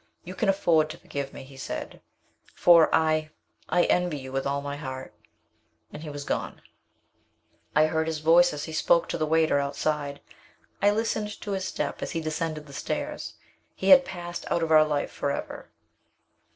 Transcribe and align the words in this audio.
"You 0.23 0.33
can 0.33 0.49
afford 0.49 0.89
to 0.89 0.97
forgive 0.97 1.31
me," 1.31 1.43
he 1.43 1.55
said, 1.57 2.01
"for 2.55 2.89
I 2.91 3.29
I 3.69 3.83
envy 3.83 4.17
you 4.17 4.31
with 4.31 4.47
all 4.47 4.59
my 4.59 4.75
heart." 4.75 5.13
And 5.93 6.01
he 6.01 6.09
was 6.09 6.23
gone. 6.23 6.63
I 7.75 7.85
heard 7.85 8.07
his 8.07 8.17
voice 8.17 8.51
as 8.51 8.63
he 8.63 8.73
spoke 8.73 9.07
to 9.09 9.17
the 9.19 9.27
waiter 9.27 9.59
outside. 9.59 10.19
I 10.81 10.89
listened 10.89 11.39
to 11.41 11.51
his 11.51 11.65
step 11.65 12.01
as 12.01 12.13
he 12.13 12.19
descended 12.19 12.65
the 12.65 12.73
stairs. 12.73 13.35
He 13.75 13.89
had 13.89 14.03
passed 14.03 14.51
out 14.51 14.63
of 14.63 14.71
our 14.71 14.83
life 14.83 15.11
forever. 15.11 15.69